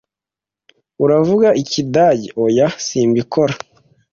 "Uravuga 1.03 1.47
Ikidage?" 1.61 2.27
"Oya, 2.43 2.67
simbikora." 2.85 3.55